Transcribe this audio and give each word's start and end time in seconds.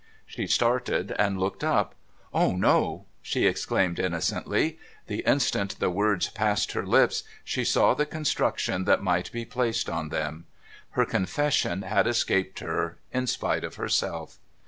She 0.25 0.47
started, 0.47 1.11
and 1.19 1.39
looked 1.39 1.63
up.' 1.63 1.93
O, 2.43 2.53
no!' 2.55 3.05
she 3.21 3.45
exclaimed 3.45 3.99
innocently. 3.99 4.79
The 5.05 5.19
instant 5.27 5.77
the 5.77 5.91
words 5.91 6.29
passed 6.29 6.71
her 6.71 6.83
lips, 6.87 7.23
she 7.43 7.63
saw 7.63 7.93
the 7.93 8.07
construction 8.07 8.85
that 8.85 9.03
might 9.03 9.31
be 9.31 9.45
placed 9.45 9.91
on 9.91 10.09
them. 10.09 10.47
Her 10.97 11.05
confession 11.05 11.83
had 11.83 12.07
escaped 12.07 12.61
her 12.61 12.97
in 13.13 13.27
spite 13.27 13.63
of 13.63 13.75
herself. 13.75 14.39